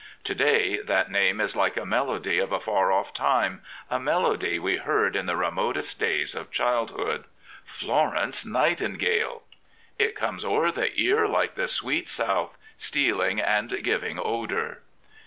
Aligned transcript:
To 0.23 0.33
day 0.33 0.81
that 0.81 1.11
name 1.11 1.39
is 1.39 1.55
like 1.55 1.77
a 1.77 1.85
melody 1.85 2.39
of 2.39 2.51
a 2.51 2.59
far 2.59 2.91
off 2.91 3.13
time— 3.13 3.61
a 3.91 3.99
melody 3.99 4.57
we 4.57 4.77
heard 4.77 5.15
in 5.15 5.27
the 5.27 5.35
remotest 5.35 5.99
days 5.99 6.33
of 6.33 6.49
childhood. 6.49 7.25
Florence 7.65 8.43
Nightingale 8.43 9.43
I 9.99 10.03
It 10.05 10.15
comes 10.15 10.43
o'er 10.43 10.71
the 10.71 10.91
ear 10.99 11.27
like 11.27 11.53
the 11.53 11.67
sweet 11.67 12.09
South, 12.09 12.57
Stealing 12.79 13.39
and 13.39 13.83
giving 13.83 14.17
odour. 14.17 14.79